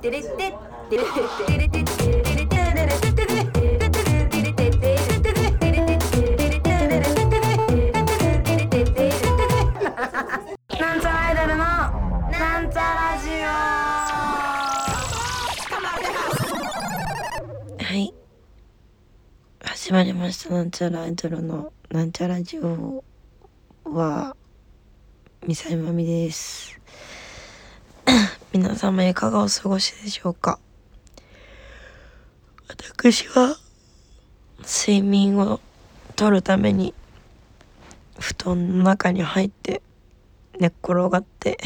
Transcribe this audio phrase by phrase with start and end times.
[0.00, 0.28] テレテ
[0.88, 1.10] テレテ
[1.58, 4.70] レテテレテレテテテテテレテ
[10.80, 13.28] なんちゃらアイドルのなんちゃラジ
[17.84, 18.14] はい。
[19.60, 20.54] 始まりました。
[20.54, 23.04] なんちゃらアイドルのなんちゃらジオ
[23.84, 24.34] は、
[25.46, 26.79] ミサイマミです。
[28.52, 30.58] 皆様いかがお過ごしでしょうか。
[32.68, 33.56] 私は、
[34.62, 35.60] 睡眠を
[36.16, 36.92] とるために、
[38.18, 39.82] 布団の中に入って、
[40.58, 41.58] 寝っ転がって、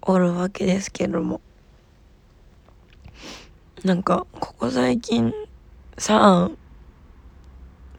[0.00, 1.42] おるわけですけども、
[3.84, 5.32] なんかここ最近
[5.98, 6.50] さあ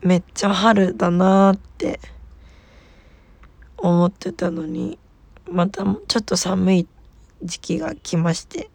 [0.01, 1.99] めっちゃ春だなーって
[3.77, 4.97] 思ってたのに
[5.49, 6.96] またちょっと寒いって
[7.43, 8.69] 時期が来まして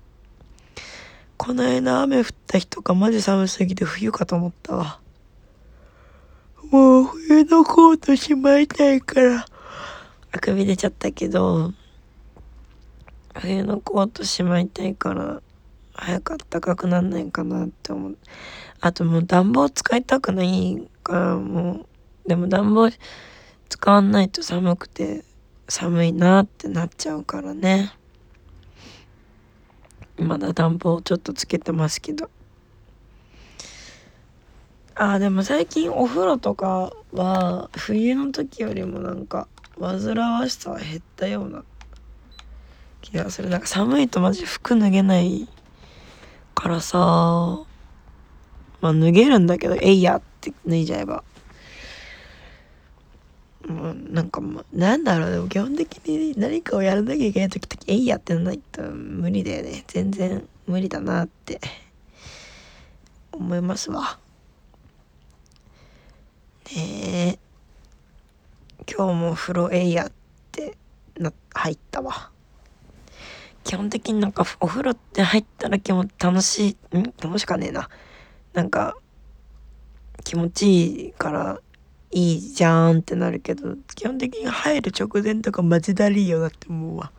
[1.36, 5.00] この間雨降った日とかマジ寒すぎて冬かと思ったわ。
[6.70, 9.44] もう冬のコートしまいたいから
[10.30, 11.72] あくび出ちゃったけど
[13.34, 15.42] 冬のコートしまいたいから
[15.94, 18.18] 早く暖かくなんないかなって思う。
[18.80, 21.86] あともう暖房使いたくないからも
[22.24, 22.90] うでも暖房
[23.68, 25.24] 使わないと寒くて
[25.68, 27.92] 寒いなってなっちゃうからね。
[30.22, 32.30] まだ暖房ちょっとつけてますけど。
[34.94, 39.48] あーでも最近お風呂とかは冬の時よりもなんか
[39.80, 41.64] 煩わしさは減ったような
[43.00, 43.48] 気がする。
[43.48, 45.48] なんか寒いとマジ服脱げない
[46.54, 46.98] からさ
[48.80, 51.24] まあ脱げるんだけどえいやって脱いじゃえば。
[53.68, 61.60] もうなんかまあなんだろうでも基本的に何かをやらなきゃいけない時ってえいやってないと無理だよね全然無理だなって
[63.32, 64.18] 思いますわ
[66.74, 67.38] ねえ
[68.92, 70.12] 今日も風呂えいやっ
[70.50, 70.76] て
[71.16, 72.30] な入ったわ
[73.64, 77.14] 基本的になんかお風呂って入ったら気も楽しいん？
[77.22, 77.88] 楽しかねえな。
[78.54, 78.96] なんか
[80.24, 81.60] 気持ちいいから
[82.12, 87.10] いいじゃんってなるけど基本的に入る直前とかマジだりーよなって思うわ。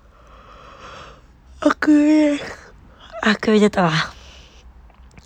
[1.61, 2.39] あくび
[3.21, 3.91] あくび出たわ。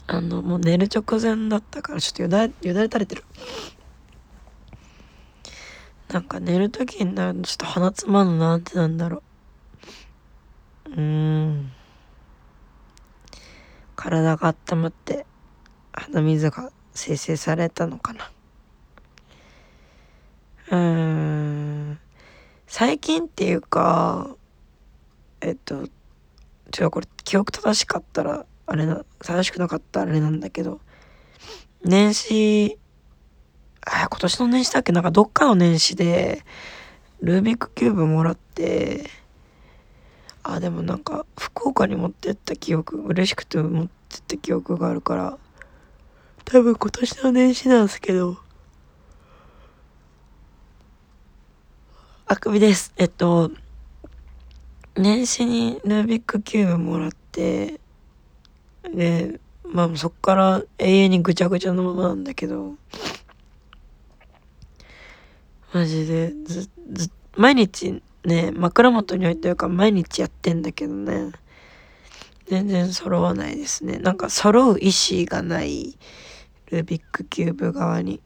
[0.08, 3.26] あのもう寝る直前だったからちょっとよだよだれ垂れてる。
[6.08, 9.22] なんか寝る時になるとちょっと鼻つまんのなんてなんだろ
[10.86, 10.92] う。
[10.92, 11.72] うーん。
[13.98, 15.26] 体が温まって
[15.92, 18.32] 鼻水が生成されたのかな
[20.72, 20.78] うー
[21.94, 22.00] ん。
[22.68, 24.36] 最近っていうか
[25.42, 25.88] えっと
[26.72, 30.82] ちょこれ記憶正しかったらあれな正しくなかったらあれなんだけど
[31.84, 32.78] 年始
[33.82, 34.92] あ今年の年始だっけ？
[34.92, 36.44] なんかどっかの年始で
[37.22, 39.10] ルービックキューブもらって
[40.44, 45.38] あでもなんか福岡に持ってった記憶嬉しくて持ってった記憶があるから
[46.44, 48.38] 多分今年の年始なんですけど
[52.30, 52.94] あくびです。
[52.98, 53.52] えっと
[54.98, 57.80] 年始にルービックキューブもらって
[58.94, 62.74] でまあそっから永遠にぐちゃぐちゃのままなんだけど
[65.74, 71.32] マジでずず毎日ね枕元に置いてるから毎日やってんだけどね
[72.50, 74.00] 全然揃わないですね。
[74.00, 75.98] なんか揃う意思がない
[76.72, 78.20] ルービックキューブ側に。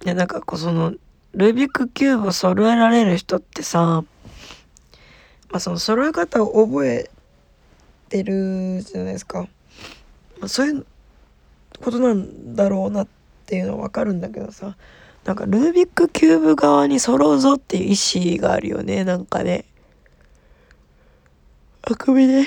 [0.00, 0.94] でなんかこうその
[1.34, 4.04] ルービックキューブを揃えられる人ってさ
[5.50, 7.10] まあその揃え方を覚え
[8.08, 9.42] てるじゃないですか、
[10.38, 10.86] まあ、そういう
[11.82, 13.08] ことなんだろうなっ
[13.46, 14.76] ていうのはわかるんだけどさ。
[15.28, 19.66] なんかルービックキューブ側に揃うぞっていう意思があるよねなんかね。
[21.82, 22.46] あくびで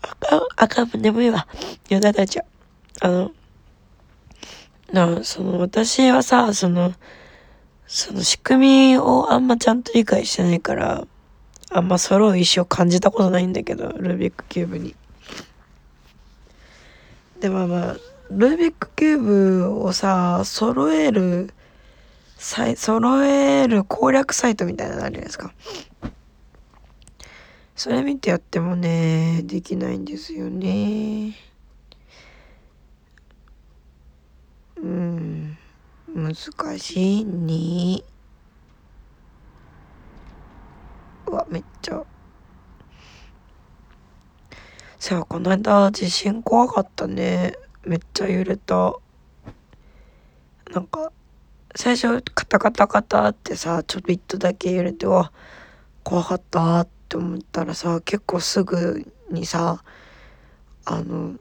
[0.00, 0.90] あかあかん。
[1.02, 1.46] 眠いわ。
[1.90, 2.44] よだれちゃ。
[3.02, 3.32] あの
[4.92, 6.92] なその私はさその
[7.86, 11.06] その仕組みをあんまちゃんと理解してないから
[11.70, 14.94] あんま揃う意思を感じたことないんだけどルービックキューブに。
[17.40, 17.96] でもまあ
[18.30, 21.52] ルービックキューブをさ揃える
[22.36, 25.52] さい揃える攻略サイトみたいなのあるじゃないですか。
[27.74, 31.34] それ見てやってもねできないんですよね。
[34.76, 35.58] うん。
[36.14, 36.34] 難
[36.78, 38.04] しいに。
[41.26, 42.02] うわめっちゃ。
[44.98, 47.54] さあこの間地震怖かったね。
[47.84, 48.94] めっちゃ揺れた。
[50.72, 51.12] なんか
[51.74, 55.32] 最初カタカタカタってさちょびっとだけ揺れてわ
[56.02, 59.82] 怖かったって思ったらさ結構すぐにさ
[60.84, 61.34] あの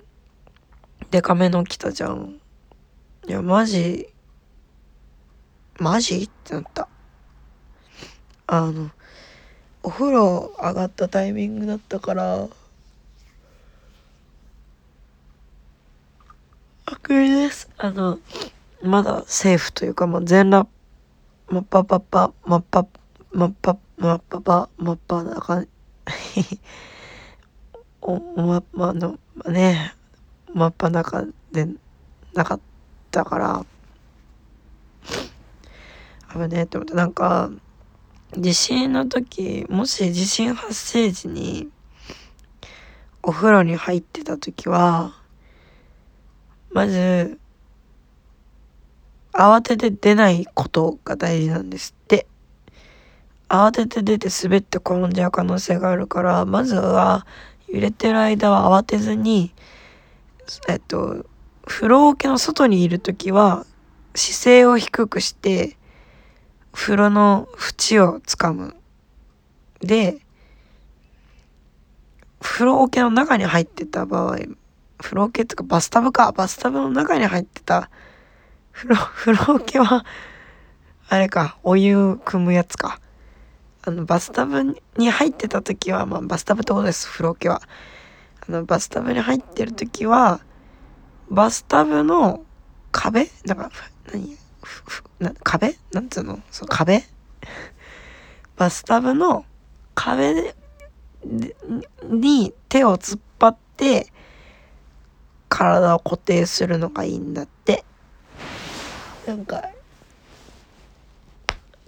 [1.11, 2.39] デカめの来たじゃん。
[3.27, 4.07] いやマジ
[5.79, 6.17] マジ？
[6.23, 6.87] ってなった。
[8.45, 8.91] あの
[9.81, 12.47] お風呂上がったタイミングだったから
[16.85, 17.67] あくびです。
[17.77, 18.19] あの
[18.83, 20.69] まだセーフというかまあ全裸。
[21.47, 22.85] マッパパッパマッパ
[23.31, 25.67] マッパマッパパマッパな感
[26.35, 26.59] じ。
[28.01, 29.17] おままあの
[29.47, 29.95] ね
[30.53, 31.67] 真っ裸で
[32.35, 32.74] なかった。
[33.23, 33.65] から。
[36.33, 37.49] 危ねえって思ってなんか
[38.37, 41.69] 地震の時もし地震発生時に
[43.23, 45.13] お風呂に入ってた時は
[46.71, 47.39] まず
[49.31, 52.27] 慌てて出ないことが大事なんですって。
[53.47, 57.27] 慌てて出て滑って転んじゃう可能性があるからまずは
[57.67, 59.53] 揺れてる間は慌てずに
[60.67, 61.25] えっと
[61.65, 63.65] 風呂桶の外にいる時は
[64.13, 65.75] 姿勢を低くして
[66.71, 68.75] 風呂の縁をつかむ。
[69.81, 70.17] で
[72.39, 74.37] 風呂桶の中に入ってた場合
[74.97, 76.31] 風呂桶っていうかバスタブか。
[76.31, 77.89] バスタブの中に入ってた
[78.71, 80.05] 風呂 風呂桶は
[81.09, 82.99] あれかお湯汲むやつか。
[83.87, 84.63] あのバスタブ
[84.97, 87.61] に入ってた時はまあバスタブってことです風呂桶は。
[88.47, 90.41] あのバスタブに入ってる時は
[91.29, 92.43] バスタブの
[92.91, 93.29] 壁？
[93.45, 93.71] なんか
[94.11, 94.37] 何？
[95.19, 95.75] な壁？
[95.91, 96.39] なんつうの？
[96.51, 97.03] そう壁？
[98.57, 99.45] バスタブの
[99.95, 101.55] 壁で
[102.03, 104.07] に手を突っ張って
[105.49, 107.83] 体を固定するのがいいんだって。
[109.25, 109.63] なんか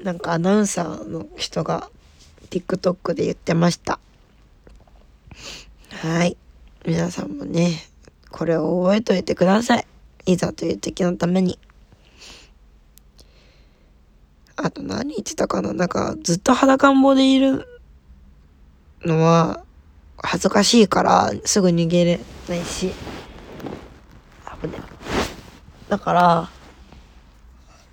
[0.02, 1.90] なんかアナウンサーの人が
[2.50, 4.00] TikTok で言ってました。
[5.92, 6.38] はい。
[6.86, 7.74] 皆さんもね
[8.32, 9.88] これを覚えといてください。
[10.26, 11.60] いざという時のために。
[14.56, 15.74] あと何言ってたかな。
[15.74, 17.68] なんかずっと裸んぼでいる
[19.06, 19.64] のは
[20.18, 22.20] 恥ずかしいからすぐ逃げれ
[22.50, 22.92] ないし。
[24.62, 24.80] 危ね
[25.88, 26.50] だからあ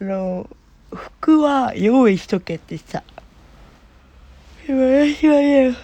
[0.00, 0.48] の
[0.92, 3.02] 服は用意しとけってさ。
[4.66, 5.76] 私はね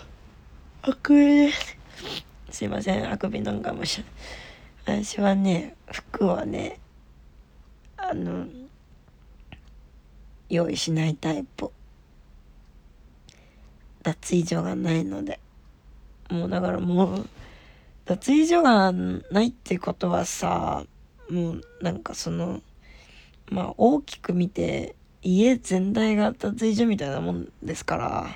[0.83, 1.80] あくびです。
[2.51, 4.05] すいませんあくびなんかもし
[4.85, 6.81] 私はね服はね
[7.97, 8.47] あの
[10.49, 11.71] 用意しないタイプ。
[14.03, 15.39] 脱衣所がないので。
[16.29, 17.29] もうだからもう
[18.05, 20.85] 脱衣所がないってことはさ
[21.29, 22.61] もうなんかその
[23.51, 28.27] まあ大きく見て家全体が脱衣所みたいなもんですから。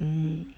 [0.00, 0.54] うん。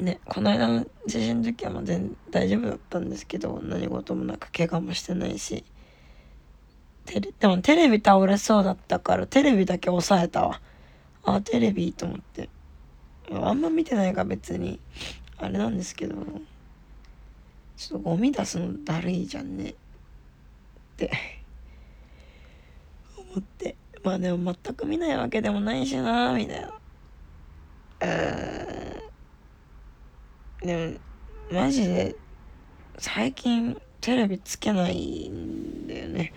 [0.00, 5.64] ねこの間の地震の時はまあ全大丈夫だったんですけど何事もなく怪我もしてないし。
[7.06, 10.60] テレでもテレビ倒れそうだったからテレビだけ抑えたわ。
[11.24, 12.48] あテレビと思って。
[13.32, 14.80] あんま見てないか別に
[15.38, 16.16] あれなんですけど
[17.76, 19.70] ちょっとゴミ出すのだるいじゃんね。
[19.70, 19.74] っ
[20.96, 21.10] て。
[23.16, 23.76] 思って。
[24.02, 26.68] まあでも全く見ないわけでもないしなみたいな。
[28.02, 29.09] うん。
[30.62, 30.98] で
[31.50, 32.16] もマジで
[32.98, 36.32] 最近テレビつけないんだよね。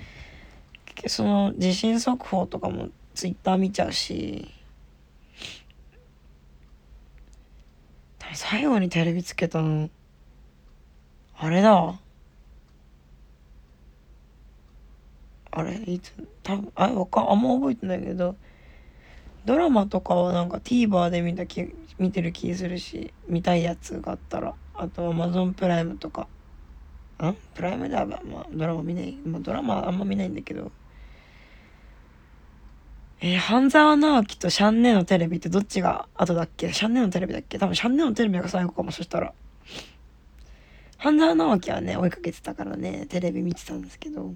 [1.08, 4.54] その地震速報とかもツイッター見ちゃうし。
[8.36, 9.90] 最後にテレビつけたの
[11.38, 12.00] あれだ
[15.52, 18.36] あれいつ多分あわかあんま覚えてないけど
[19.46, 24.54] ドラマとかはなんか TVer で見た気見てる気するし見たいやつがあったら。
[24.76, 26.28] あと Amazon プライムとか。
[27.22, 27.34] ん？
[27.54, 30.72] プライムではまあドラマ見ない、まあ、ドラマあんま見ないんだけど。
[33.22, 36.74] えー、半沢直樹とシャンネのテレビってどっちが後だっけ？
[36.74, 37.58] シャンネのテレビだっけ？
[37.58, 39.34] 多分シャンネのテレビが最後かも、そしたら。
[40.98, 44.34] 半沢直樹はね、追いかけてたからね、テレビ見てたんですけど。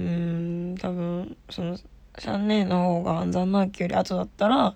[0.00, 1.76] うん、多分、その、
[2.18, 4.74] シャンネーの方が半沢直樹より後だったら、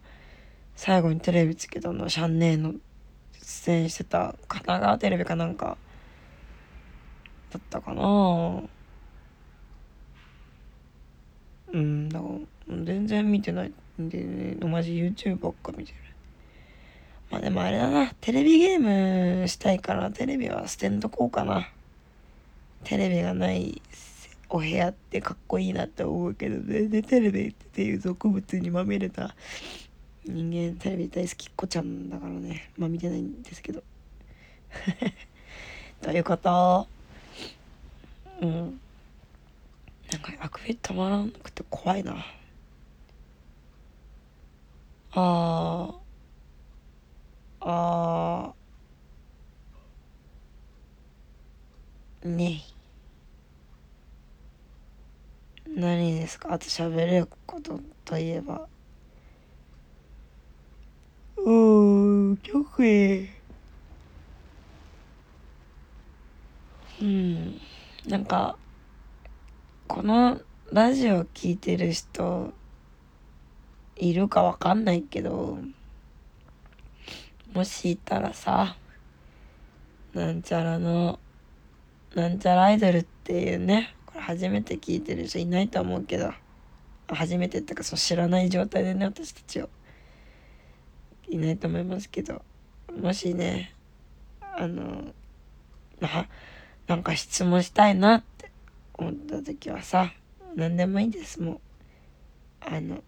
[0.74, 2.74] 最後にテレビつけたのはシャンネーの
[3.42, 5.76] 出演してた神奈川テレビかなんか、
[7.50, 8.62] だったかな。
[11.72, 12.26] うんだか
[12.68, 15.98] ら全然見てないんでねマジ YouTube ばっか見てる。
[17.30, 21.68] まあでもあれだなテレビゲームしたいからテレビは捨てんとこうかな。
[22.84, 23.82] テレビがない
[24.50, 29.34] お部屋ってかっこいいなって思うけど全然テレビっていう俗物にまみれた
[30.24, 32.70] 人間テレビ大好きっ子ちゃんだからね。
[32.76, 33.82] まあ見てないんですけど。
[36.02, 36.86] ということ。
[38.40, 38.80] うん。
[40.12, 42.26] なんかあくび止まらなくて怖いな。
[45.12, 45.94] あー。
[47.60, 52.28] あー。
[52.28, 52.62] ね。
[55.74, 56.52] 何ですか？
[56.52, 58.66] あと喋れることといえば。
[61.36, 62.84] うーん曲。
[62.84, 63.28] へ
[67.00, 67.60] うん
[68.08, 68.56] なんか
[69.86, 70.40] この
[70.72, 72.52] ラジオ聞いてる人
[73.96, 75.58] いるかわかんないけど
[77.54, 78.76] もしいたらさ
[80.12, 81.20] なんちゃらの
[82.16, 83.94] なんちゃらアイドルっていうね
[84.28, 86.34] 初めて聞いてる人いないと思うけど
[87.08, 89.70] 初めてってかそう知らない状態でね私たちを。
[91.30, 92.42] いないと思いますけど
[93.00, 93.74] もしね
[94.40, 95.14] あの
[96.00, 96.26] な
[96.86, 98.50] なんか質問したいなって
[98.92, 100.12] 思った時はさ
[100.54, 101.40] 何でもいいです。
[101.40, 101.60] もう
[102.60, 103.02] あの好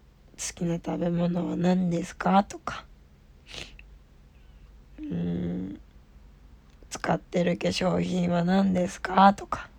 [0.55, 2.83] きな食べ物は何ですかとか。
[4.99, 5.79] うん
[6.89, 9.70] 使ってる化粧品は何ですかとか。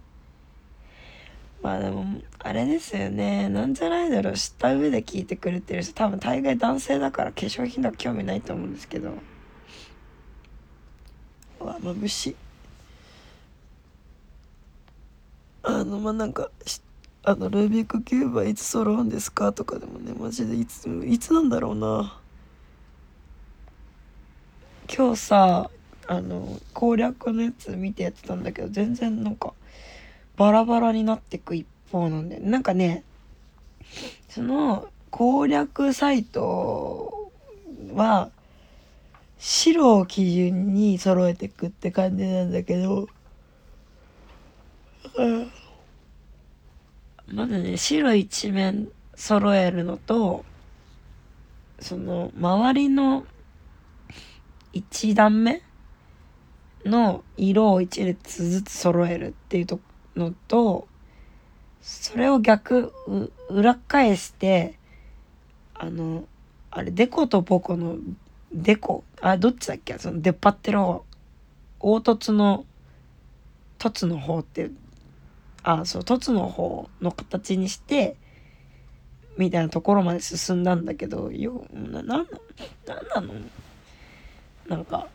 [1.63, 2.05] まあでも
[2.41, 3.49] あれですよね。
[3.49, 4.35] なんじゃないだろう。
[4.35, 5.93] 知った上で聞いてくれてる人。
[5.95, 9.15] 多分大概男性だから化粧品とか興味ないと思うんですけど。
[11.61, 12.37] うわ眩しい
[15.63, 16.51] あのまあなんか
[17.23, 22.19] あのルービックキューブはいつ揃うんですかとかでもねマジでいついつなんだろうな。
[24.95, 25.71] 今日さ
[26.09, 29.55] あの攻略のやつ見てやってたんだけど全然なんか
[30.37, 33.05] バラバラになってく一方なんでなんかね
[34.29, 37.31] その攻略サイト
[37.95, 38.31] は
[39.39, 43.09] 白を基準に揃えていくって感じなんだけど、
[47.27, 50.45] まずね白一面揃えるのと
[51.81, 53.27] その周りの
[54.73, 55.61] 1段目
[56.85, 59.81] の色を1列ずつ揃えるっていうと
[60.17, 60.89] のと
[61.81, 62.93] それを逆
[63.49, 64.79] 裏返して
[65.75, 66.25] あの
[66.71, 67.97] あれデコとボコの
[68.53, 69.99] デコあどっちだっけ？
[69.99, 71.05] その出っ張ってる方。
[71.81, 72.65] 凹凸の
[73.79, 74.71] 凸の方って
[75.65, 78.17] あそう凸の方の形にして
[79.37, 82.27] みたいなところまで進んだんだけどよななん
[82.87, 83.41] ななんなの？
[84.69, 85.09] なんか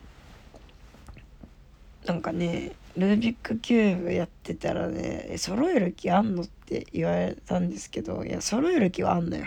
[2.04, 9.46] なんかねルービックキューブやってたらね揃える気あんのって言われたんですけどいや揃える気はあんのよ。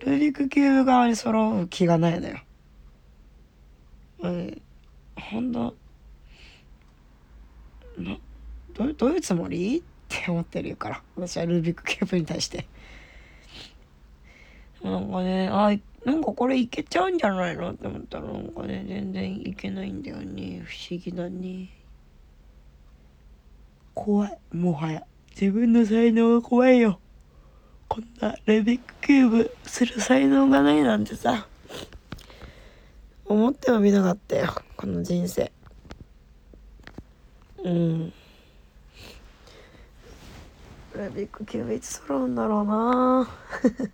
[0.00, 2.38] ルービックキューブ側に揃う気がないのよ。
[4.20, 4.62] うん。
[5.16, 5.74] ほんと
[8.74, 9.78] どどういうつもり？
[9.78, 12.66] って思ってるから私はルービックキューブに対して。
[14.82, 15.72] なんかねあ
[16.04, 17.70] なんかこれいけちゃうんじゃないの？
[17.70, 20.62] って思ったらなんかね全然いけないんだよね。
[20.66, 21.70] 不思議だね。
[23.94, 24.38] 怖い。
[24.52, 25.04] もはや
[25.38, 26.98] 自分の才能が怖いよ。
[27.88, 31.46] こんなレビックキューブする才能がないなんてさ。
[33.26, 34.52] 思ってもみなかったよ。
[34.76, 35.52] この人生。
[37.64, 38.12] うん。
[40.94, 43.28] レビックキューブいつ揃うんだろうな。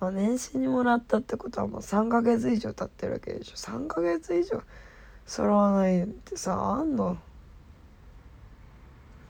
[0.00, 3.56] まあ、年始にもらったってことはもう3ヶ月以上経ってるわけでしょ。
[3.56, 4.62] 3ヶ月以上
[5.24, 7.16] 揃わないってさあんの？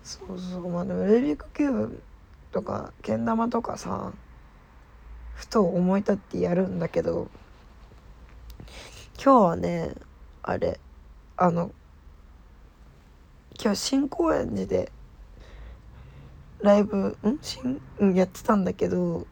[0.07, 2.03] そうそうまあでもルービックキューブ
[2.53, 4.13] とかけん玉とかさ
[5.35, 7.27] ふと思い立ってやるんだけど
[9.21, 9.95] 今日はね
[10.45, 10.79] あれ
[11.37, 11.73] あの
[13.61, 14.93] 今日新高円寺で
[16.61, 17.39] ライブん？
[17.43, 19.27] 新、ん、やってたんだけど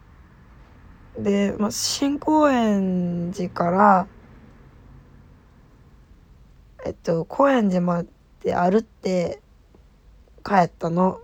[1.16, 4.08] で、まあ、新高円寺から
[6.84, 8.04] えっと高円寺ま
[8.42, 9.40] で歩って
[10.44, 11.20] 帰ったの。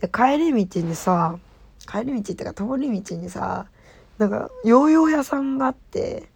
[0.00, 1.38] で帰り道にさ
[1.90, 3.66] 帰り道っていうか通り道にさ
[4.18, 6.28] なんかヨーヨー屋さんがあって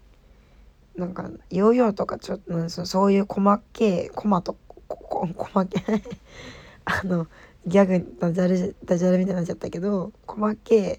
[0.96, 4.56] なんかヨーヨーとかちょっとなんそういう細けい細と
[4.88, 5.82] ここ細け
[6.84, 7.26] あの
[7.66, 10.98] ギャグダジャレダジャレみたいになっちゃったけど細けい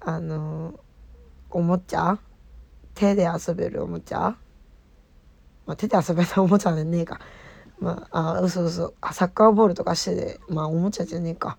[0.00, 0.78] あの
[1.50, 2.18] おもちゃ
[2.94, 4.36] 手で遊べるおもちゃ
[5.66, 7.20] まあ手で遊べたおもちゃじゃねえか
[7.80, 11.58] まああ嘘嘘あサッカーボールとかしてでまあおもちゃじゃねえか。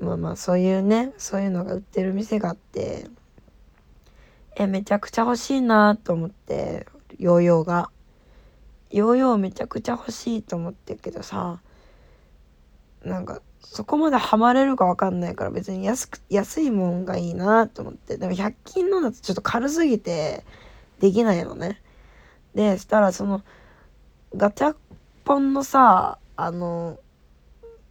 [0.00, 3.06] まあまあそういうねそういうのが売ってる店があって
[4.56, 6.86] えめちゃくちゃ欲しいなと思って
[7.18, 7.90] ヨーヨーが。
[8.90, 11.58] ヨーヨーめちゃくちゃ欲しいと思ってるけどさ
[13.04, 18.18] なんかそこまでハマれるか分かんないから別に安く安いもんがいいなと思って。
[18.18, 20.44] でも100均のだとちょっと軽すぎて
[21.00, 21.82] できないのね。
[22.54, 23.42] でしたらその
[24.36, 24.74] ガチャ
[25.24, 26.98] ポンのさあの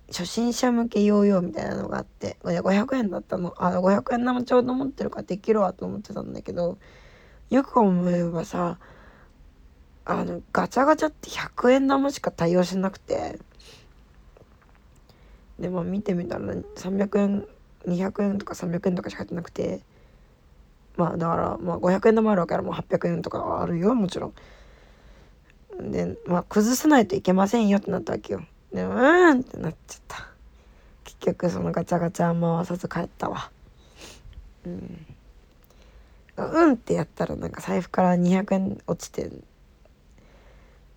[0.10, 6.78] 初心者向けヨーヨーみたいなのがあって500円だったのあ500円玉ちょうど持ってるからできるわと思ってたんだけど
[7.50, 8.78] よく思えばさ
[10.04, 13.40] あのガチャガチャって100円玉しか対応しなくて
[15.60, 17.48] でまあ見てみたら300円
[17.88, 19.82] 200円とか300円とかしか入ってなくて
[20.98, 24.34] まあだからまあ500円玉あるわけからもう800円とかあるよもちろん。
[25.80, 28.44] でまあ崩さないといけませんよってなったわけよ。
[28.72, 30.28] でうーんってなっちゃった。
[31.04, 33.52] 結局そのガチャガチャ回さず帰ったわ。
[34.66, 35.06] うん。
[36.36, 39.30] うんってやったらなんか財布から200円落ちて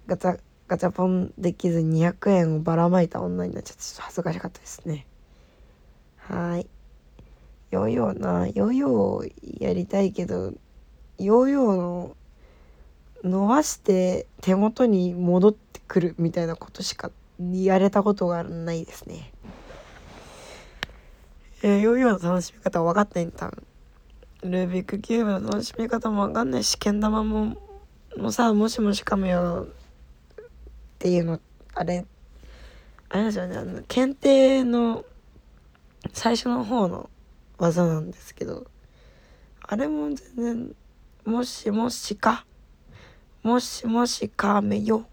[0.07, 5.07] ガチャガチャポンできず200円をばらまいた女になっちゃってちょっと恥ずかしかったですね。
[6.17, 6.67] はい。
[7.71, 10.53] ヨーヨーなヨーヨーやりたいけど
[11.19, 12.17] ヨーヨーの
[13.25, 17.11] 伸ばして手元に戻ってくるみたいなことしか
[17.53, 19.33] やれたことがないですね。
[21.63, 23.63] えー、ヨーヨーの楽しみ方分かってんたん。
[24.43, 27.57] ルービックキューブの楽しみ方も分かんないし、けん玉も、
[28.17, 30.49] もさ、もしもしかめよっ
[30.99, 31.41] ていうの、
[31.75, 32.07] あれ、
[33.09, 35.05] あれですよね、あの、検定の
[36.13, 37.11] 最初の方の
[37.59, 38.67] 技なんですけど、
[39.63, 40.77] あれも全然、
[41.25, 42.47] もしもしか、
[43.47, 45.07] もしもしかめよ。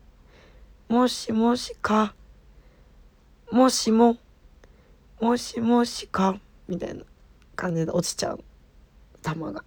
[0.88, 2.15] もしもしか、
[3.52, 4.17] もしも、
[5.22, 7.04] もしもしか、みたいな
[7.56, 8.43] 感じで落ちちゃう、
[9.22, 9.63] 玉が。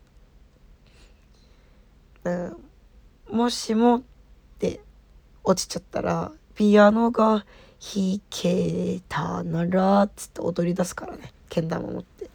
[2.25, 2.31] う
[3.33, 4.03] ん、もしもっ
[4.59, 4.81] て
[5.45, 7.47] 落ちちゃったら、ピアノが
[7.79, 12.29] 弾けたなら、つって踊り出すからね、けん玉持って。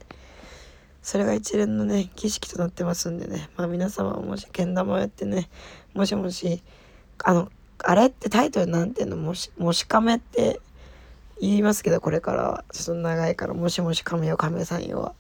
[1.02, 5.50] それが一連のね、儀式となってますんでね、まあ皆様もしけん玉をやってね、
[5.94, 6.62] もしもし、
[7.24, 9.18] あの、あれってタイトルなんていうの？
[9.18, 10.60] もし、もし亀って
[11.40, 12.64] 言いますけど、これからは。
[12.72, 15.14] ちょっと長いから、もしもし亀よ、亀さんよは。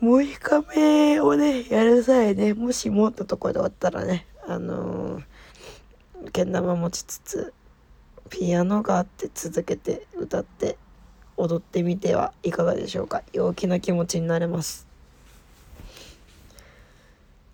[0.00, 7.54] もし亀をね、やる際ね、もしもってとこで終わったらね、あのー、けん玉持ちつつ、
[8.28, 10.78] ピアノがあって続けて歌って
[11.36, 13.22] 踊ってみてはいかがでしょうか？
[13.32, 14.86] 陽気な気持ちになれます。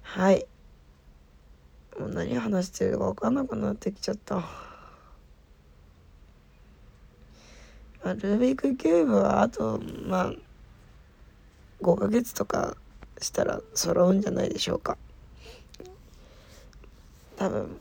[0.02, 0.46] はい。
[1.98, 4.36] もう何話してるか分かんなくなってきちゃった。
[4.36, 4.42] ま
[8.12, 10.32] あ、ルービックキューブはあとまあ
[11.82, 12.76] 5ヶ月とか
[13.20, 14.96] したら揃うんじゃないでしょうか。
[17.36, 17.80] 多分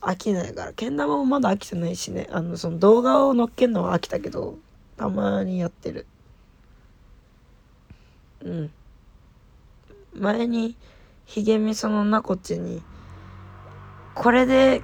[0.00, 0.72] 飽きないから。
[0.72, 2.28] けん玉もまだ飽きてないしね。
[2.32, 4.58] あのその動画を載っけるのは飽きたけど
[4.96, 6.06] たまにやってる。
[8.42, 8.70] うん。
[10.14, 10.76] 前に
[11.26, 12.82] ひげみそのなこっちに
[14.14, 14.82] これで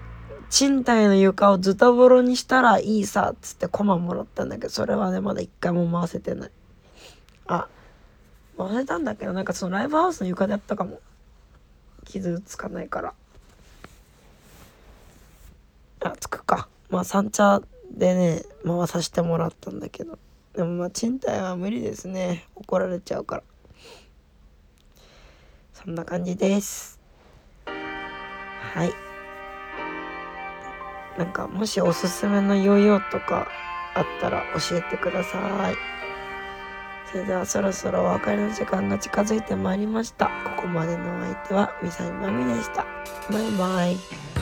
[0.48, 6.50] 賃貸の床をズタボロにしたらいいさっつってコマもらったんだけどそれはねまだ一回も回せてない。
[7.48, 7.68] あ
[8.56, 11.00] 回せたんだけどなんかそのライブハウスの床でやったかも。
[12.04, 13.14] 傷つかないから。
[16.00, 16.68] あつくか。
[16.88, 17.60] まあ三茶
[17.90, 20.18] でね回させてもらったんだけど。
[20.54, 22.46] でもまあ賃貸は無理ですね。
[22.54, 23.42] 怒られちゃうから。
[25.74, 26.98] そんな感じです。
[27.66, 29.05] はい。
[31.18, 33.48] なんかもしおすすめのヨーヨーとか
[33.94, 35.74] あったら教えてください。
[37.10, 40.26] それではそろそろお別れの時間が近づいてまいりました。
[40.56, 42.84] ここまでのお相手はみさみまみでした。
[43.30, 44.35] バイバイ。